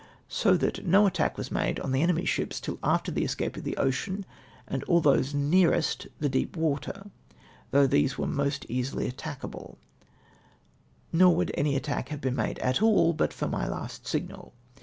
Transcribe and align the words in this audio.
So 0.29 0.57
that 0.57 0.83
no 0.83 1.05
attack 1.05 1.37
was 1.37 1.51
made 1.51 1.79
on 1.79 1.91
the 1.91 2.01
enemy's 2.01 2.27
ships 2.27 2.59
tiU 2.59 2.79
after 2.83 3.11
the 3.11 3.23
escape 3.23 3.55
of 3.55 3.63
the 3.63 3.75
Ocea)!, 3.77 4.23
and 4.67 4.83
all 4.85 4.99
those 4.99 5.35
nearest 5.35 6.07
the 6.19 6.27
deep 6.27 6.57
water, 6.57 7.11
though 7.69 7.85
these 7.85 8.17
were 8.17 8.25
most 8.25 8.65
easily 8.67 9.07
attackable; 9.11 9.75
nor 11.13 11.35
would 11.35 11.51
any 11.53 11.75
attack 11.75 12.09
have 12.09 12.19
been 12.19 12.35
made 12.35 12.57
at 12.57 12.81
all, 12.81 13.13
but 13.13 13.31
for 13.31 13.47
my 13.47 13.67
last 13.67 14.07
signal. 14.07 14.55